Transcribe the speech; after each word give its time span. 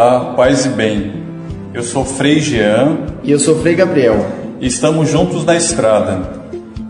Olá, 0.00 0.32
paz 0.36 0.64
e 0.64 0.68
bem. 0.68 1.12
Eu 1.74 1.82
sou 1.82 2.04
Frei 2.04 2.38
Jean. 2.38 2.98
E 3.24 3.32
eu 3.32 3.38
sou 3.40 3.58
Frei 3.60 3.74
Gabriel. 3.74 4.24
Estamos 4.60 5.10
juntos 5.10 5.44
na 5.44 5.56
estrada. 5.56 6.40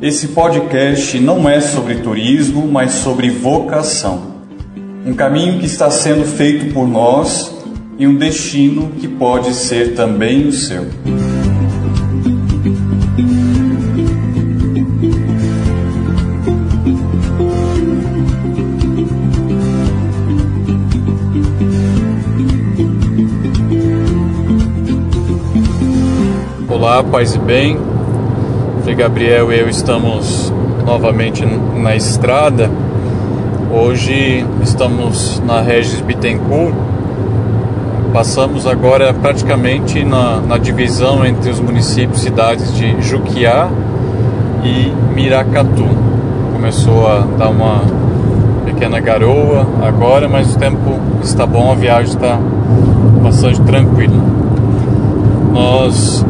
Esse 0.02 0.28
podcast 0.28 1.18
não 1.18 1.48
é 1.48 1.58
sobre 1.58 1.94
turismo, 2.00 2.68
mas 2.68 2.92
sobre 2.92 3.30
vocação. 3.30 4.34
Um 5.06 5.14
caminho 5.14 5.58
que 5.58 5.64
está 5.64 5.90
sendo 5.90 6.26
feito 6.26 6.74
por 6.74 6.86
nós 6.86 7.50
e 7.98 8.06
um 8.06 8.14
destino 8.14 8.90
que 9.00 9.08
pode 9.08 9.54
ser 9.54 9.94
também 9.94 10.46
o 10.46 10.52
seu. 10.52 10.84
Paz 27.02 27.34
e 27.34 27.38
bem. 27.38 27.78
Frei 28.82 28.94
Gabriel 28.94 29.52
e 29.52 29.60
eu 29.60 29.68
estamos 29.68 30.52
novamente 30.84 31.46
na 31.46 31.94
estrada. 31.94 32.68
Hoje 33.72 34.44
estamos 34.62 35.40
na 35.46 35.60
Regis 35.60 36.00
Bittencourt. 36.00 36.74
Passamos 38.12 38.66
agora 38.66 39.14
praticamente 39.14 40.04
na, 40.04 40.40
na 40.40 40.58
divisão 40.58 41.24
entre 41.24 41.50
os 41.50 41.60
municípios 41.60 42.20
cidades 42.20 42.74
de 42.74 43.00
Juquiá 43.00 43.68
e 44.64 44.92
Miracatu. 45.14 45.86
Começou 46.52 47.06
a 47.06 47.20
dar 47.38 47.50
uma 47.50 47.82
pequena 48.64 48.98
garoa 48.98 49.66
agora, 49.82 50.28
mas 50.28 50.52
o 50.52 50.58
tempo 50.58 50.98
está 51.22 51.46
bom, 51.46 51.70
a 51.70 51.74
viagem 51.76 52.12
está 52.12 52.38
bastante 53.22 53.60
tranquila. 53.62 54.16
Nós 55.52 56.24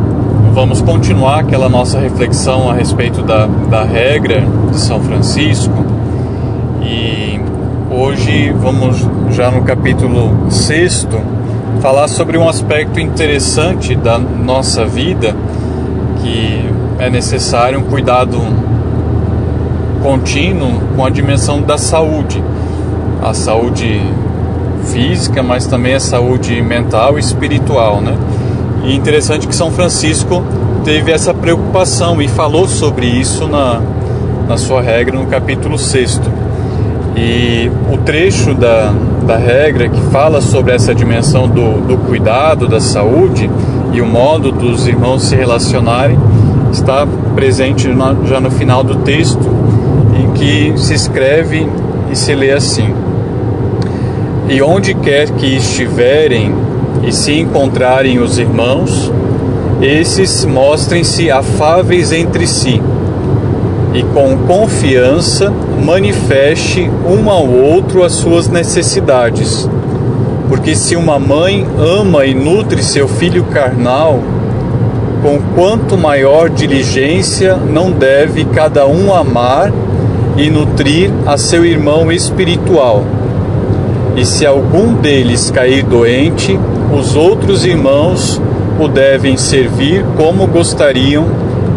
vamos 0.59 0.83
continuar 0.83 1.39
aquela 1.39 1.69
nossa 1.69 2.01
reflexão 2.01 2.69
a 2.69 2.75
respeito 2.75 3.23
da, 3.23 3.47
da 3.47 3.84
regra 3.84 4.42
de 4.73 4.81
São 4.81 5.01
Francisco 5.01 5.73
e 6.83 7.41
hoje 7.89 8.53
vamos 8.59 9.06
já 9.31 9.53
no 9.53 9.62
capítulo 9.62 10.51
6 10.51 11.06
falar 11.81 12.09
sobre 12.09 12.36
um 12.36 12.48
aspecto 12.48 12.98
interessante 12.98 13.95
da 13.95 14.19
nossa 14.19 14.84
vida 14.84 15.36
que 16.20 16.69
é 16.98 17.09
necessário 17.09 17.79
um 17.79 17.84
cuidado 17.84 18.36
contínuo 20.03 20.73
com 20.97 21.05
a 21.05 21.09
dimensão 21.09 21.62
da 21.62 21.79
saúde, 21.79 22.42
a 23.23 23.33
saúde 23.33 24.03
física, 24.92 25.41
mas 25.41 25.69
também 25.69 25.95
a 25.95 26.01
saúde 26.01 26.61
mental 26.61 27.17
e 27.17 27.20
espiritual, 27.20 28.01
né? 28.01 28.17
E 28.84 28.94
interessante 28.94 29.46
que 29.46 29.54
São 29.54 29.70
Francisco 29.70 30.42
teve 30.84 31.12
essa 31.12 31.34
preocupação 31.34 32.22
e 32.22 32.28
falou 32.28 32.66
sobre 32.66 33.06
isso 33.06 33.46
na, 33.46 33.80
na 34.48 34.56
sua 34.56 34.80
regra 34.80 35.18
no 35.18 35.26
capítulo 35.26 35.78
6. 35.78 36.20
E 37.16 37.70
o 37.92 37.98
trecho 37.98 38.54
da, 38.54 38.92
da 39.26 39.36
regra 39.36 39.88
que 39.88 40.00
fala 40.12 40.40
sobre 40.40 40.72
essa 40.72 40.94
dimensão 40.94 41.48
do, 41.48 41.80
do 41.86 41.98
cuidado, 41.98 42.68
da 42.68 42.80
saúde 42.80 43.50
e 43.92 44.00
o 44.00 44.06
modo 44.06 44.52
dos 44.52 44.86
irmãos 44.86 45.24
se 45.24 45.34
relacionarem 45.34 46.18
está 46.72 47.06
presente 47.34 47.88
já 48.24 48.40
no 48.40 48.50
final 48.50 48.84
do 48.84 48.96
texto, 48.96 49.40
em 50.16 50.32
que 50.32 50.72
se 50.76 50.94
escreve 50.94 51.68
e 52.10 52.16
se 52.16 52.34
lê 52.34 52.52
assim: 52.52 52.94
E 54.48 54.62
onde 54.62 54.94
quer 54.94 55.30
que 55.30 55.56
estiverem 55.56 56.55
e 57.08 57.13
se 57.13 57.33
encontrarem 57.33 58.19
os 58.19 58.39
irmãos, 58.39 59.11
esses 59.80 60.45
mostrem-se 60.45 61.30
afáveis 61.30 62.13
entre 62.13 62.46
si 62.46 62.83
e 63.95 64.02
com 64.02 64.36
confiança 64.46 65.51
manifeste 65.83 66.91
um 67.08 67.30
ao 67.30 67.48
outro 67.48 68.05
as 68.05 68.13
suas 68.13 68.47
necessidades. 68.47 69.67
Porque 70.51 70.74
se 70.77 70.97
uma 70.97 71.18
mãe 71.18 71.67
ama 71.79 72.27
e 72.27 72.35
nutre 72.35 72.83
seu 72.83 73.08
filho 73.08 73.45
carnal, 73.45 74.20
com 75.23 75.39
quanto 75.55 75.97
maior 75.97 76.51
diligência 76.51 77.57
não 77.57 77.91
deve 77.91 78.45
cada 78.45 78.86
um 78.86 79.14
amar 79.14 79.73
e 80.36 80.51
nutrir 80.51 81.11
a 81.27 81.39
seu 81.39 81.64
irmão 81.64 82.13
espiritual. 82.13 83.02
E 84.14 84.27
se 84.27 84.45
algum 84.45 84.95
deles 84.95 85.51
cair 85.51 85.83
doente, 85.83 86.58
os 86.98 87.14
outros 87.14 87.64
irmãos 87.64 88.41
o 88.79 88.89
devem 88.89 89.36
servir 89.36 90.05
como 90.17 90.47
gostariam 90.47 91.27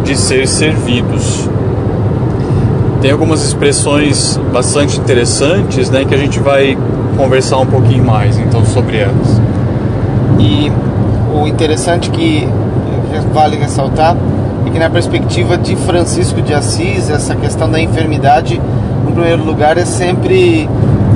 de 0.03 0.15
ser 0.15 0.47
servidos. 0.47 1.47
Tem 3.01 3.11
algumas 3.11 3.43
expressões 3.43 4.39
bastante 4.51 4.99
interessantes, 4.99 5.89
né, 5.89 6.05
que 6.05 6.13
a 6.13 6.17
gente 6.17 6.39
vai 6.39 6.77
conversar 7.17 7.57
um 7.57 7.65
pouquinho 7.65 8.03
mais 8.03 8.37
então 8.37 8.65
sobre 8.65 8.97
elas. 8.97 9.41
E 10.39 10.71
o 11.33 11.47
interessante 11.47 12.09
que 12.09 12.47
vale 13.31 13.57
ressaltar 13.57 14.15
é 14.65 14.69
que 14.69 14.79
na 14.79 14.89
perspectiva 14.89 15.57
de 15.57 15.75
Francisco 15.75 16.41
de 16.41 16.53
Assis, 16.53 17.09
essa 17.09 17.35
questão 17.35 17.69
da 17.69 17.79
enfermidade, 17.79 18.59
no 19.05 19.11
primeiro 19.11 19.43
lugar, 19.43 19.77
é 19.77 19.85
sempre 19.85 20.67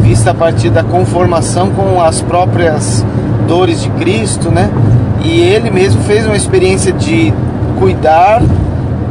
vista 0.01 0.31
a 0.31 0.33
partir 0.33 0.69
da 0.69 0.83
conformação 0.83 1.71
com 1.71 2.01
as 2.01 2.21
próprias 2.21 3.03
dores 3.47 3.81
de 3.81 3.89
Cristo, 3.91 4.49
né? 4.49 4.69
E 5.23 5.41
ele 5.41 5.69
mesmo 5.71 6.01
fez 6.03 6.25
uma 6.25 6.35
experiência 6.35 6.91
de 6.91 7.33
cuidar 7.79 8.41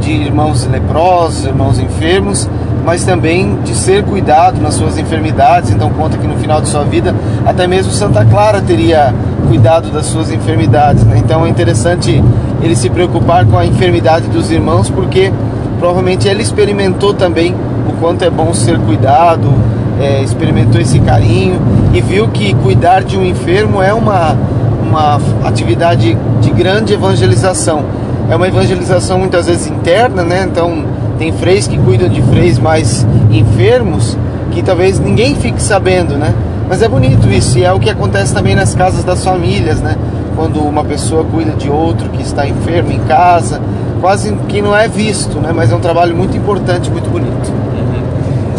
de 0.01 0.13
irmãos 0.13 0.67
leprosos, 0.67 1.47
irmãos 1.47 1.79
enfermos, 1.79 2.49
mas 2.85 3.05
também 3.05 3.59
de 3.65 3.75
ser 3.75 4.05
cuidado 4.05 4.61
nas 4.61 4.75
suas 4.75 4.99
enfermidades. 4.99 5.71
Então 5.71 5.91
conta 5.91 6.19
que 6.19 6.27
no 6.27 6.37
final 6.37 6.61
de 6.61 6.69
sua 6.69 6.85
vida, 6.85 7.15
até 7.47 7.67
mesmo 7.67 7.91
Santa 7.91 8.25
Clara 8.25 8.61
teria 8.61 9.15
cuidado 9.49 9.91
das 9.91 10.07
suas 10.07 10.31
enfermidades. 10.31 11.05
Né? 11.05 11.19
Então 11.19 11.45
é 11.47 11.49
interessante 11.49 12.23
ele 12.63 12.77
se 12.77 12.91
preocupar 12.91 13.47
com 13.47 13.59
a 13.59 13.65
enfermidade 13.65 14.29
dos 14.29 14.51
irmãos, 14.51 14.91
porque 14.91 15.33
provavelmente 15.79 16.29
ele 16.29 16.43
experimentou 16.43 17.15
também 17.15 17.55
o 17.89 17.93
quanto 18.01 18.25
é 18.25 18.31
bom 18.31 18.53
ser 18.53 18.79
cuidado, 18.79 19.53
é, 20.01 20.23
experimentou 20.23 20.81
esse 20.81 20.99
carinho 21.01 21.61
e 21.93 22.01
viu 22.01 22.29
que 22.29 22.55
cuidar 22.55 23.03
de 23.03 23.17
um 23.17 23.25
enfermo 23.25 23.83
é 23.83 23.93
uma, 23.93 24.37
uma 24.83 25.21
atividade 25.45 26.17
de 26.41 26.51
grande 26.51 26.93
evangelização. 26.93 27.85
É 28.31 28.37
uma 28.37 28.49
evangelização 28.49 29.19
muitas 29.19 29.47
vezes 29.47 29.67
interna, 29.67 30.23
né? 30.23 30.47
Então 30.51 30.85
tem 31.19 31.33
freis 31.33 31.67
que 31.67 31.79
cuidam 31.79 32.09
de 32.09 32.23
freis 32.23 32.59
mais 32.59 33.07
enfermos 33.31 34.17
que 34.51 34.63
talvez 34.63 34.99
ninguém 34.99 35.35
fique 35.35 35.63
sabendo, 35.63 36.17
né? 36.17 36.35
Mas 36.69 36.81
é 36.81 36.89
bonito 36.89 37.29
isso 37.29 37.59
e 37.59 37.65
é 37.65 37.73
o 37.73 37.79
que 37.79 37.91
acontece 37.91 38.33
também 38.33 38.55
nas 38.55 38.75
casas 38.75 39.05
das 39.05 39.23
famílias, 39.23 39.81
né? 39.81 39.97
Quando 40.35 40.61
uma 40.61 40.85
pessoa 40.85 41.25
cuida 41.25 41.53
de 41.53 41.69
outro 41.71 42.09
que 42.09 42.23
está 42.23 42.47
enfermo 42.47 42.91
em 42.91 43.01
casa, 43.01 43.61
quase 44.01 44.35
que 44.49 44.63
não 44.63 44.75
é 44.75 44.89
visto, 44.89 45.39
né? 45.39 45.53
Mas 45.55 45.71
é 45.71 45.77
um 45.77 45.81
trabalho 45.81 46.17
muito 46.17 46.37
importante, 46.37 46.91
muito 46.91 47.11
bonito. 47.11 47.53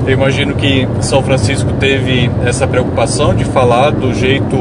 Eu 0.06 0.14
imagino 0.14 0.54
que 0.54 0.88
São 1.02 1.24
Francisco 1.24 1.74
teve 1.80 2.30
essa 2.46 2.68
preocupação 2.68 3.34
de 3.34 3.44
falar 3.44 3.90
do 3.90 4.14
jeito 4.14 4.56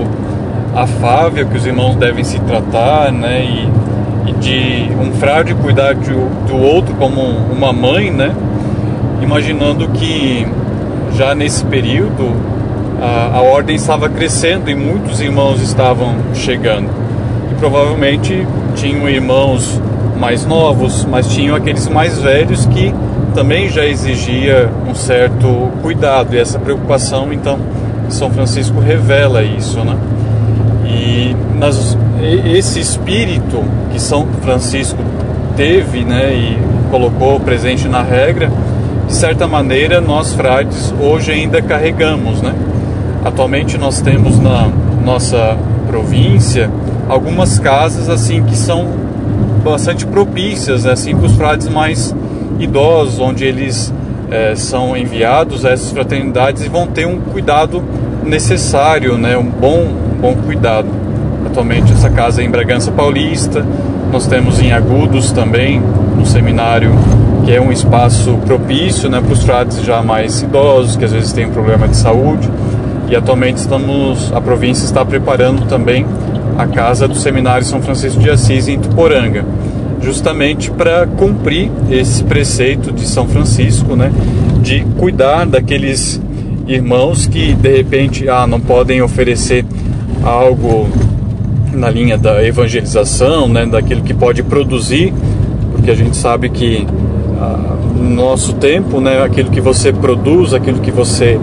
afável 0.74 1.46
que 1.46 1.58
os 1.58 1.66
irmãos 1.66 1.96
devem 1.96 2.24
se 2.24 2.40
tratar, 2.40 3.12
né? 3.12 3.44
E, 3.44 4.30
e 4.30 4.32
de 4.32 4.90
um 4.98 5.12
frade 5.12 5.54
cuidar 5.54 5.94
de, 5.94 6.12
do 6.14 6.56
outro 6.56 6.94
como 6.94 7.20
uma 7.20 7.74
mãe, 7.74 8.10
né? 8.10 8.34
Imaginando 9.20 9.86
que 9.88 10.46
já 11.14 11.34
nesse 11.34 11.62
período 11.66 12.32
a, 13.02 13.36
a 13.36 13.42
ordem 13.42 13.76
estava 13.76 14.08
crescendo 14.08 14.70
e 14.70 14.74
muitos 14.74 15.20
irmãos 15.20 15.60
estavam 15.60 16.16
chegando. 16.32 16.88
E 17.52 17.54
provavelmente 17.56 18.46
tinham 18.74 19.06
irmãos 19.06 19.78
mais 20.18 20.46
novos, 20.46 21.04
mas 21.04 21.28
tinham 21.28 21.54
aqueles 21.54 21.86
mais 21.86 22.18
velhos 22.18 22.64
que 22.64 22.94
também 23.34 23.68
já 23.68 23.84
exigia 23.84 24.70
um 24.88 24.94
certo 24.94 25.68
cuidado 25.82 26.34
e 26.34 26.38
essa 26.38 26.58
preocupação, 26.58 27.32
então 27.32 27.58
São 28.08 28.30
Francisco 28.30 28.78
revela 28.78 29.42
isso, 29.42 29.80
né? 29.84 29.96
E 30.86 31.36
nas, 31.58 31.98
esse 32.46 32.78
espírito 32.78 33.62
que 33.92 34.00
São 34.00 34.26
Francisco 34.42 34.98
teve, 35.56 36.04
né, 36.04 36.32
e 36.32 36.58
colocou 36.90 37.40
presente 37.40 37.88
na 37.88 38.02
regra, 38.02 38.50
de 39.06 39.14
certa 39.14 39.46
maneira 39.46 40.00
nós 40.00 40.32
frades 40.32 40.94
hoje 41.00 41.32
ainda 41.32 41.60
carregamos, 41.60 42.40
né? 42.40 42.54
Atualmente 43.24 43.76
nós 43.76 44.00
temos 44.00 44.38
na 44.38 44.70
nossa 45.04 45.56
província 45.88 46.70
algumas 47.08 47.58
casas 47.58 48.08
assim 48.08 48.42
que 48.44 48.56
são 48.56 48.86
bastante 49.64 50.06
propícias, 50.06 50.84
né, 50.84 50.92
assim 50.92 51.16
para 51.16 51.26
os 51.26 51.32
frades 51.36 51.68
mais 51.68 52.14
idosos, 52.58 53.18
onde 53.18 53.44
eles 53.44 53.92
é, 54.30 54.54
são 54.54 54.96
enviados 54.96 55.64
a 55.64 55.70
essas 55.70 55.90
fraternidades 55.90 56.64
e 56.64 56.68
vão 56.68 56.86
ter 56.86 57.06
um 57.06 57.20
cuidado 57.20 57.82
necessário, 58.24 59.18
né, 59.18 59.36
um 59.36 59.44
bom, 59.44 59.84
um 59.84 60.20
bom 60.20 60.34
cuidado. 60.34 60.88
atualmente 61.46 61.92
essa 61.92 62.10
casa 62.10 62.42
é 62.42 62.44
em 62.44 62.50
Bragança 62.50 62.90
Paulista. 62.90 63.64
Nós 64.10 64.26
temos 64.26 64.60
em 64.60 64.72
Agudos 64.72 65.32
também 65.32 65.82
um 66.18 66.24
seminário 66.24 66.92
que 67.44 67.52
é 67.52 67.60
um 67.60 67.70
espaço 67.70 68.38
propício 68.46 69.10
né, 69.10 69.20
para 69.20 69.32
os 69.32 69.42
frades 69.42 69.82
já 69.82 70.02
mais 70.02 70.42
idosos, 70.42 70.96
que 70.96 71.04
às 71.04 71.12
vezes 71.12 71.32
têm 71.32 71.46
um 71.46 71.50
problema 71.50 71.86
de 71.86 71.96
saúde. 71.96 72.48
E 73.08 73.14
atualmente 73.14 73.58
estamos, 73.58 74.32
a 74.32 74.40
província 74.40 74.84
está 74.84 75.04
preparando 75.04 75.66
também 75.68 76.06
a 76.56 76.66
casa 76.66 77.06
do 77.06 77.14
Seminário 77.14 77.66
São 77.66 77.82
Francisco 77.82 78.18
de 78.18 78.30
Assis 78.30 78.66
em 78.66 78.78
Tuporanga, 78.78 79.44
justamente 80.04 80.70
para 80.70 81.06
cumprir 81.06 81.70
esse 81.90 82.22
preceito 82.22 82.92
de 82.92 83.06
São 83.06 83.26
Francisco, 83.26 83.96
né, 83.96 84.12
de 84.62 84.84
cuidar 84.98 85.46
daqueles 85.46 86.20
irmãos 86.66 87.26
que 87.26 87.54
de 87.54 87.76
repente 87.76 88.28
ah, 88.28 88.46
não 88.46 88.60
podem 88.60 89.02
oferecer 89.02 89.64
algo 90.22 90.88
na 91.72 91.90
linha 91.90 92.16
da 92.16 92.44
evangelização, 92.44 93.48
né, 93.48 93.66
daquilo 93.66 94.02
que 94.02 94.14
pode 94.14 94.42
produzir, 94.42 95.12
porque 95.72 95.90
a 95.90 95.94
gente 95.94 96.16
sabe 96.16 96.48
que 96.48 96.86
ah, 97.40 97.76
no 97.96 98.10
nosso 98.10 98.54
tempo, 98.54 99.00
né, 99.00 99.22
aquilo 99.22 99.50
que 99.50 99.60
você 99.60 99.92
produz, 99.92 100.54
aquilo 100.54 100.80
que 100.80 100.90
você 100.90 101.38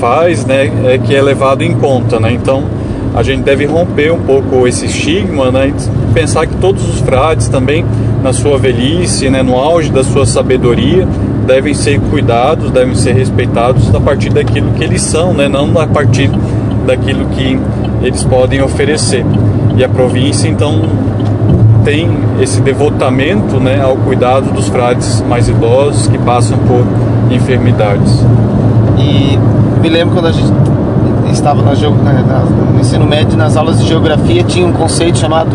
faz, 0.00 0.44
né, 0.44 0.70
é 0.86 0.98
que 0.98 1.14
é 1.14 1.22
levado 1.22 1.62
em 1.62 1.74
conta, 1.74 2.18
né? 2.18 2.32
Então 2.32 2.64
a 3.14 3.22
gente 3.22 3.42
deve 3.42 3.66
romper 3.66 4.12
um 4.12 4.20
pouco 4.20 4.66
esse 4.66 4.86
estigma, 4.86 5.50
né, 5.50 5.68
e 5.68 6.12
pensar 6.12 6.46
que 6.46 6.56
todos 6.56 6.86
os 6.88 7.00
frades 7.00 7.48
também 7.48 7.84
na 8.22 8.32
sua 8.32 8.58
velhice, 8.58 9.28
né, 9.28 9.42
no 9.42 9.56
auge 9.56 9.90
da 9.90 10.02
sua 10.02 10.24
sabedoria, 10.24 11.06
devem 11.46 11.74
ser 11.74 12.00
cuidados, 12.00 12.70
devem 12.70 12.94
ser 12.94 13.14
respeitados 13.14 13.94
a 13.94 14.00
partir 14.00 14.30
daquilo 14.30 14.70
que 14.72 14.84
eles 14.84 15.02
são, 15.02 15.34
né, 15.34 15.48
não 15.48 15.78
a 15.78 15.86
partir 15.86 16.30
daquilo 16.86 17.26
que 17.26 17.58
eles 18.02 18.24
podem 18.24 18.62
oferecer. 18.62 19.24
E 19.76 19.84
a 19.84 19.88
província 19.88 20.48
então 20.48 20.82
tem 21.84 22.08
esse 22.40 22.60
devotamento 22.60 23.58
né, 23.58 23.80
ao 23.82 23.96
cuidado 23.96 24.52
dos 24.52 24.68
frades 24.68 25.22
mais 25.28 25.48
idosos 25.48 26.06
que 26.06 26.18
passam 26.18 26.56
por 26.58 26.84
enfermidades. 27.32 28.24
E 28.98 29.38
me 29.80 29.88
lembro 29.88 30.14
quando 30.14 30.26
a 30.26 30.32
gente 30.32 30.52
estava 31.32 31.62
na, 31.62 31.72
na, 31.72 32.38
no 32.40 32.80
ensino 32.80 33.06
médio, 33.06 33.36
nas 33.36 33.56
aulas 33.56 33.78
de 33.78 33.86
geografia, 33.86 34.42
tinha 34.42 34.66
um 34.66 34.72
conceito 34.72 35.18
chamado 35.18 35.50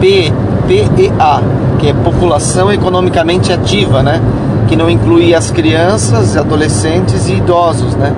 P, 0.00 0.32
PEA, 0.66 1.42
que 1.78 1.88
é 1.88 1.92
população 1.92 2.72
economicamente 2.72 3.52
ativa, 3.52 4.02
né? 4.02 4.20
Que 4.68 4.76
não 4.76 4.88
inclui 4.88 5.34
as 5.34 5.50
crianças, 5.50 6.36
adolescentes 6.36 7.28
e 7.28 7.34
idosos, 7.34 7.94
né? 7.96 8.14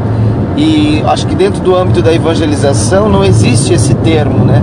E 0.56 1.03
acho 1.06 1.26
que 1.26 1.35
dentro 1.35 1.62
do 1.62 1.75
âmbito 1.75 2.03
da 2.03 2.12
evangelização 2.12 3.09
não 3.09 3.25
existe 3.25 3.73
esse 3.73 3.94
termo, 3.94 4.44
né? 4.44 4.62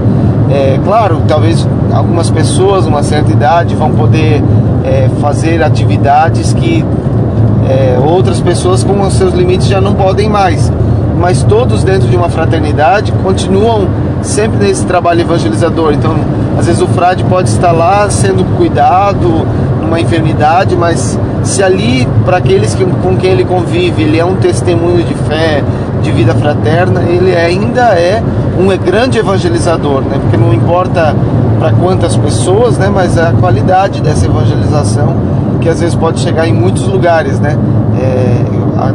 É, 0.52 0.80
claro, 0.84 1.22
talvez 1.28 1.68
algumas 1.92 2.30
pessoas, 2.30 2.86
uma 2.86 3.04
certa 3.04 3.32
idade, 3.32 3.76
vão 3.76 3.92
poder 3.92 4.44
é, 4.84 5.10
fazer 5.22 5.64
atividades 5.64 6.54
que 6.54 6.86
é, 7.68 8.00
outras 8.00 8.40
pessoas 8.40 8.84
com 8.84 9.00
os 9.02 9.14
seus 9.14 9.34
limites 9.34 9.68
já 9.68 9.80
não 9.80 9.94
podem 9.94 10.30
mais. 10.30 10.72
Mas 11.20 11.44
todos 11.44 11.84
dentro 11.84 12.08
de 12.08 12.16
uma 12.16 12.30
fraternidade 12.30 13.12
continuam 13.12 13.88
sempre 14.22 14.66
nesse 14.66 14.86
trabalho 14.86 15.22
evangelizador. 15.22 15.94
Então, 15.94 16.16
às 16.58 16.66
vezes 16.66 16.82
o 16.82 16.88
frade 16.88 17.24
pode 17.26 17.50
estar 17.50 17.72
lá 17.72 18.10
sendo 18.10 18.46
cuidado 18.58 19.46
numa 19.82 20.00
enfermidade, 20.00 20.76
mas 20.76 21.20
se 21.44 21.62
ali, 21.62 22.08
para 22.26 22.38
aqueles 22.38 22.74
que, 22.74 22.86
com 22.86 23.18
quem 23.18 23.32
ele 23.32 23.44
convive, 23.44 24.04
ele 24.04 24.18
é 24.18 24.26
um 24.26 24.36
testemunho 24.36 25.04
de 25.04 25.14
fé, 25.14 25.64
de 26.02 26.12
vida 26.12 26.34
fraterna, 26.34 27.02
ele 27.02 27.36
ainda 27.36 27.82
é 28.00 28.24
um 28.58 28.68
grande 28.78 29.20
evangelizador, 29.20 30.02
né? 30.02 30.18
Porque 30.22 30.38
não 30.38 30.54
importa 30.54 31.16
para 31.60 31.72
quantas 31.74 32.16
pessoas, 32.16 32.78
né? 32.78 32.90
Mas 32.94 33.18
a 33.18 33.34
qualidade 33.34 34.02
dessa 34.02 34.26
evangelização 34.26 35.18
que 35.60 35.68
às 35.68 35.82
vezes 35.82 35.96
pode 35.96 36.22
chegar 36.22 36.48
em 36.48 36.54
muitos 36.54 36.88
lugares, 36.88 37.40
né? 37.40 37.58
É, 38.00 38.46
a, 38.78 38.94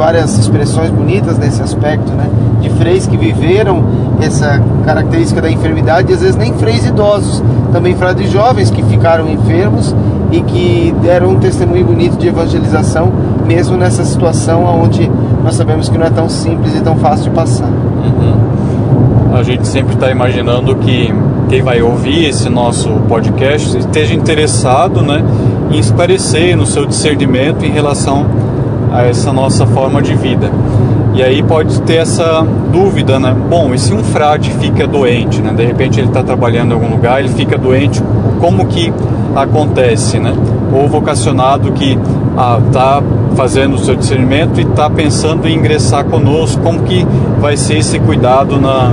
várias 0.00 0.38
expressões 0.38 0.88
bonitas 0.88 1.36
nesse 1.36 1.60
aspecto, 1.60 2.10
né? 2.12 2.26
De 2.62 2.70
freis 2.70 3.06
que 3.06 3.18
viveram 3.18 3.84
essa 4.22 4.58
característica 4.82 5.42
da 5.42 5.50
enfermidade, 5.50 6.10
e 6.10 6.14
às 6.14 6.22
vezes 6.22 6.36
nem 6.36 6.54
freis 6.54 6.86
idosos, 6.86 7.44
também 7.70 7.94
frades 7.94 8.30
jovens 8.30 8.70
que 8.70 8.82
ficaram 8.82 9.28
enfermos 9.28 9.94
e 10.32 10.40
que 10.40 10.94
deram 11.02 11.32
um 11.32 11.38
testemunho 11.38 11.84
bonito 11.84 12.16
de 12.16 12.28
evangelização, 12.28 13.12
mesmo 13.46 13.76
nessa 13.76 14.02
situação 14.02 14.64
onde 14.82 15.10
nós 15.44 15.54
sabemos 15.54 15.90
que 15.90 15.98
não 15.98 16.06
é 16.06 16.10
tão 16.10 16.30
simples 16.30 16.74
e 16.74 16.80
tão 16.80 16.96
fácil 16.96 17.24
de 17.24 17.30
passar. 17.36 17.68
Uhum. 17.68 19.34
A 19.34 19.42
gente 19.42 19.68
sempre 19.68 19.94
está 19.94 20.10
imaginando 20.10 20.76
que 20.76 21.12
quem 21.50 21.60
vai 21.60 21.82
ouvir 21.82 22.24
esse 22.24 22.48
nosso 22.48 22.88
podcast 23.06 23.76
esteja 23.76 24.14
interessado 24.14 25.02
né, 25.02 25.22
em 25.70 25.78
esclarecer 25.78 26.56
no 26.56 26.64
seu 26.64 26.86
discernimento 26.86 27.66
em 27.66 27.70
relação 27.70 28.24
a 28.90 29.04
essa 29.04 29.32
nossa 29.32 29.66
forma 29.66 30.02
de 30.02 30.14
vida. 30.14 30.50
E 31.14 31.22
aí 31.22 31.42
pode 31.42 31.82
ter 31.82 31.96
essa 31.96 32.46
dúvida, 32.72 33.18
né? 33.18 33.34
Bom, 33.48 33.74
e 33.74 33.78
se 33.78 33.92
um 33.92 34.02
frade 34.02 34.50
fica 34.52 34.86
doente, 34.86 35.42
né? 35.42 35.52
De 35.52 35.64
repente 35.64 35.98
ele 35.98 36.08
está 36.08 36.22
trabalhando 36.22 36.70
em 36.70 36.74
algum 36.74 36.88
lugar, 36.88 37.20
ele 37.20 37.28
fica 37.30 37.58
doente, 37.58 38.02
como 38.38 38.66
que 38.66 38.92
acontece, 39.34 40.18
né? 40.18 40.32
Ou 40.72 40.88
vocacionado 40.88 41.72
que 41.72 41.98
está 42.66 42.98
ah, 42.98 43.02
fazendo 43.34 43.74
o 43.74 43.78
seu 43.78 43.96
discernimento 43.96 44.60
e 44.60 44.62
está 44.62 44.88
pensando 44.88 45.48
em 45.48 45.56
ingressar 45.56 46.04
conosco, 46.04 46.62
como 46.62 46.82
que 46.82 47.06
vai 47.40 47.56
ser 47.56 47.78
esse 47.78 47.98
cuidado 47.98 48.60
na, 48.60 48.92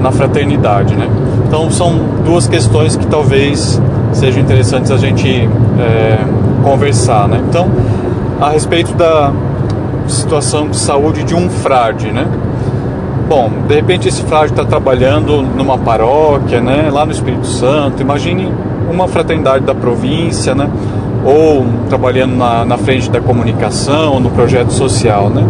na 0.00 0.12
fraternidade, 0.12 0.94
né? 0.94 1.08
Então 1.46 1.70
são 1.70 2.00
duas 2.24 2.46
questões 2.46 2.96
que 2.96 3.06
talvez 3.06 3.80
sejam 4.12 4.40
interessantes 4.40 4.90
a 4.90 4.96
gente 4.96 5.28
é, 5.78 6.18
conversar, 6.62 7.28
né? 7.28 7.42
Então, 7.48 7.68
a 8.42 8.48
respeito 8.48 8.92
da 8.94 9.32
situação 10.08 10.68
de 10.68 10.76
saúde 10.76 11.22
de 11.22 11.32
um 11.32 11.48
frade, 11.48 12.10
né? 12.10 12.26
Bom, 13.28 13.48
de 13.68 13.74
repente 13.76 14.08
esse 14.08 14.20
frade 14.24 14.50
está 14.50 14.64
trabalhando 14.64 15.42
numa 15.42 15.78
paróquia, 15.78 16.60
né? 16.60 16.90
Lá 16.92 17.06
no 17.06 17.12
Espírito 17.12 17.46
Santo. 17.46 18.02
Imagine 18.02 18.52
uma 18.90 19.06
fraternidade 19.06 19.64
da 19.64 19.76
província, 19.76 20.56
né? 20.56 20.68
Ou 21.24 21.64
trabalhando 21.88 22.34
na, 22.36 22.64
na 22.64 22.76
frente 22.76 23.08
da 23.08 23.20
comunicação, 23.20 24.18
no 24.18 24.30
projeto 24.30 24.72
social, 24.72 25.30
né? 25.30 25.46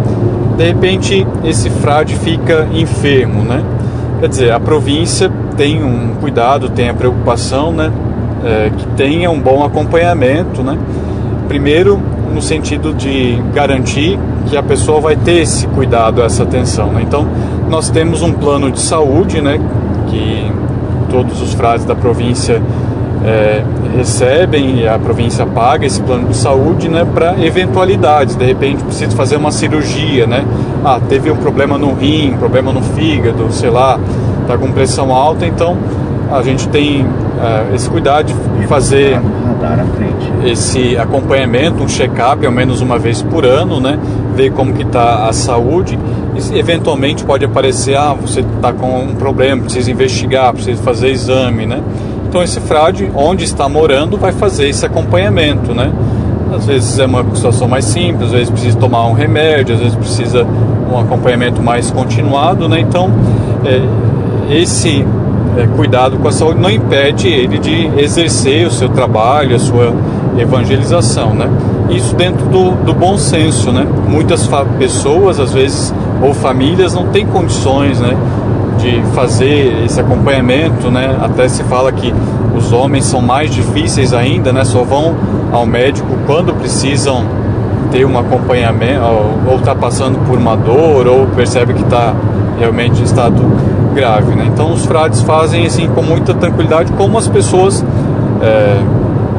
De 0.55 0.63
repente 0.63 1.25
esse 1.43 1.71
frade 1.71 2.15
fica 2.15 2.67
enfermo, 2.71 3.41
né? 3.41 3.63
Quer 4.19 4.29
dizer, 4.29 4.51
a 4.51 4.59
província 4.59 5.31
tem 5.57 5.83
um 5.83 6.13
cuidado, 6.21 6.69
tem 6.69 6.89
a 6.89 6.93
preocupação, 6.93 7.71
né? 7.71 7.91
É, 8.45 8.69
que 8.69 8.85
tenha 8.89 9.31
um 9.31 9.39
bom 9.39 9.65
acompanhamento, 9.65 10.61
né? 10.61 10.77
Primeiro, 11.47 11.99
no 12.33 12.41
sentido 12.41 12.93
de 12.93 13.41
garantir 13.53 14.19
que 14.47 14.57
a 14.57 14.63
pessoa 14.63 14.99
vai 14.99 15.15
ter 15.15 15.41
esse 15.41 15.67
cuidado, 15.67 16.21
essa 16.21 16.43
atenção. 16.43 16.91
Né? 16.91 17.03
Então, 17.03 17.27
nós 17.69 17.89
temos 17.89 18.21
um 18.21 18.33
plano 18.33 18.71
de 18.71 18.79
saúde, 18.79 19.41
né? 19.41 19.59
Que 20.07 20.51
todos 21.09 21.41
os 21.41 21.53
frades 21.53 21.85
da 21.85 21.95
província 21.95 22.61
é, 23.25 23.63
recebem 23.95 24.79
e 24.79 24.87
a 24.87 24.99
província 24.99 25.45
paga 25.45 25.85
esse 25.85 26.01
plano 26.01 26.27
de 26.27 26.35
saúde 26.35 26.89
né, 26.89 27.05
para 27.05 27.35
eventualidades. 27.43 28.35
De 28.35 28.45
repente 28.45 28.83
precisa 28.83 29.15
fazer 29.15 29.37
uma 29.37 29.51
cirurgia, 29.51 30.27
né? 30.27 30.45
Ah, 30.83 30.99
teve 31.07 31.31
um 31.31 31.37
problema 31.37 31.77
no 31.77 31.93
rim, 31.93 32.35
problema 32.37 32.73
no 32.73 32.81
fígado, 32.81 33.51
sei 33.51 33.69
lá, 33.69 33.99
está 34.41 34.57
com 34.57 34.71
pressão 34.71 35.13
alta, 35.13 35.45
então 35.45 35.77
a 36.31 36.41
gente 36.41 36.67
tem 36.69 37.05
é, 37.41 37.75
esse 37.75 37.89
cuidado 37.89 38.33
de 38.59 38.67
fazer 38.67 39.19
esse 40.45 40.97
acompanhamento, 40.97 41.83
um 41.83 41.87
check-up 41.87 42.45
ao 42.45 42.51
menos 42.51 42.81
uma 42.81 42.99
vez 42.99 43.21
por 43.21 43.45
ano, 43.45 43.79
né? 43.79 43.97
Ver 44.35 44.51
como 44.51 44.73
que 44.73 44.83
está 44.83 45.27
a 45.27 45.33
saúde 45.33 45.97
e 46.35 46.57
eventualmente 46.57 47.23
pode 47.23 47.45
aparecer, 47.45 47.95
ah, 47.95 48.13
você 48.13 48.41
está 48.41 48.73
com 48.73 49.03
um 49.03 49.15
problema, 49.15 49.63
precisa 49.63 49.91
investigar, 49.91 50.53
precisa 50.53 50.81
fazer 50.81 51.09
exame, 51.09 51.65
né? 51.65 51.81
Então 52.27 52.41
esse 52.41 52.59
frade, 52.59 53.09
onde 53.15 53.43
está 53.43 53.69
morando, 53.69 54.17
vai 54.17 54.31
fazer 54.31 54.67
esse 54.67 54.85
acompanhamento, 54.85 55.73
né? 55.73 55.91
Às 56.53 56.65
vezes 56.65 56.99
é 56.99 57.05
uma 57.05 57.23
situação 57.35 57.67
mais 57.67 57.85
simples, 57.85 58.25
às 58.27 58.31
vezes 58.31 58.49
precisa 58.49 58.77
tomar 58.77 59.07
um 59.07 59.13
remédio, 59.13 59.75
às 59.75 59.81
vezes 59.81 59.95
precisa 59.95 60.45
um 60.91 60.99
acompanhamento 60.99 61.61
mais 61.61 61.89
continuado, 61.89 62.67
né? 62.67 62.79
Então 62.79 63.09
é, 63.65 63.81
esse 64.53 65.05
é, 65.57 65.67
cuidado 65.75 66.17
com 66.17 66.27
a 66.27 66.31
saúde 66.31 66.59
não 66.59 66.69
impede 66.69 67.27
ele 67.27 67.57
de 67.57 67.91
exercer 67.97 68.67
o 68.67 68.71
seu 68.71 68.89
trabalho, 68.89 69.55
a 69.55 69.59
sua 69.59 69.93
evangelização, 70.37 71.33
né? 71.33 71.49
Isso 71.89 72.15
dentro 72.15 72.45
do, 72.47 72.71
do 72.83 72.93
bom 72.93 73.17
senso, 73.17 73.71
né? 73.71 73.85
Muitas 74.07 74.49
pessoas, 74.79 75.39
às 75.39 75.53
vezes, 75.53 75.93
ou 76.21 76.33
famílias 76.33 76.93
não 76.93 77.07
têm 77.07 77.25
condições, 77.25 77.99
né? 77.99 78.17
de 78.77 79.01
fazer 79.13 79.83
esse 79.85 79.99
acompanhamento, 79.99 80.91
né? 80.91 81.17
Até 81.21 81.47
se 81.47 81.63
fala 81.63 81.91
que 81.91 82.13
os 82.55 82.71
homens 82.71 83.05
são 83.05 83.21
mais 83.21 83.49
difíceis 83.51 84.13
ainda, 84.13 84.51
né? 84.51 84.65
Só 84.65 84.83
vão 84.83 85.15
ao 85.51 85.65
médico 85.65 86.07
quando 86.25 86.53
precisam 86.53 87.25
ter 87.91 88.05
um 88.05 88.17
acompanhamento, 88.17 89.01
ou 89.47 89.57
está 89.57 89.75
passando 89.75 90.19
por 90.27 90.37
uma 90.37 90.55
dor, 90.57 91.07
ou 91.07 91.27
percebe 91.27 91.73
que 91.73 91.83
está 91.83 92.13
realmente 92.59 92.99
em 92.99 93.03
estado 93.03 93.41
grave, 93.93 94.35
né? 94.35 94.49
Então 94.51 94.71
os 94.73 94.85
frades 94.85 95.21
fazem 95.21 95.65
assim 95.65 95.87
com 95.87 96.01
muita 96.01 96.33
tranquilidade, 96.33 96.91
como 96.93 97.17
as 97.17 97.27
pessoas 97.27 97.83
é, 98.41 98.81